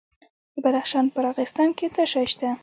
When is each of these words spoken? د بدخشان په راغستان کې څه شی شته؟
د 0.53 0.55
بدخشان 0.65 1.05
په 1.13 1.19
راغستان 1.27 1.69
کې 1.77 1.87
څه 1.95 2.03
شی 2.11 2.25
شته؟ 2.31 2.49